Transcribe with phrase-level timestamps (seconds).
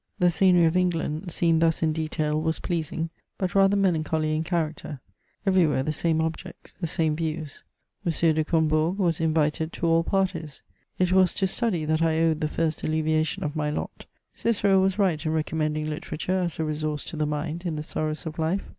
[0.17, 4.65] The scenery of England, seen thus in detail, was pleasing, but rather melancholy in cha
[4.67, 4.99] racter—
[5.45, 7.63] everywhere the same objects, the same views.
[8.03, 8.11] M.
[8.33, 10.63] de Combourg was invited to all parties.
[10.97, 14.97] It was to study that I owed the first alleviation of my lot; Cicero was
[14.97, 18.39] right in re commending literature as a resource to the mind in the sorrows of
[18.39, 18.69] life.